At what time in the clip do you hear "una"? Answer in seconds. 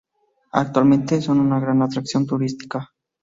1.41-1.59